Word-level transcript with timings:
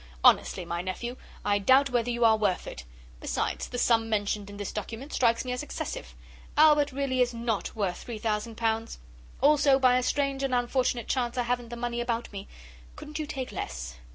Honestly, 0.23 0.65
my 0.65 0.81
nephew, 0.81 1.15
I 1.45 1.59
doubt 1.59 1.91
whether 1.91 2.09
you 2.09 2.25
are 2.25 2.35
worth 2.35 2.65
it. 2.65 2.85
Besides, 3.19 3.67
the 3.67 3.77
sum 3.77 4.09
mentioned 4.09 4.49
in 4.49 4.57
this 4.57 4.71
document 4.71 5.13
strikes 5.13 5.45
me 5.45 5.51
as 5.51 5.61
excessive: 5.61 6.15
Albert 6.57 6.91
really 6.91 7.21
is 7.21 7.35
not 7.35 7.75
worth 7.75 7.99
three 8.01 8.17
thousand 8.17 8.55
pounds. 8.55 8.97
Also 9.41 9.77
by 9.77 9.97
a 9.99 10.01
strange 10.01 10.41
and 10.41 10.55
unfortunate 10.55 11.07
chance 11.07 11.37
I 11.37 11.43
haven't 11.43 11.69
the 11.69 11.75
money 11.75 12.01
about 12.01 12.31
me. 12.33 12.47
Couldn't 12.95 13.19
you 13.19 13.27
take 13.27 13.51
less? 13.51 13.97